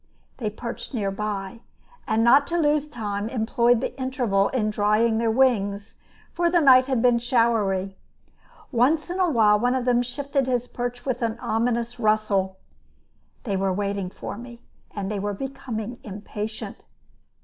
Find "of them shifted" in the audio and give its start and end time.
9.75-10.47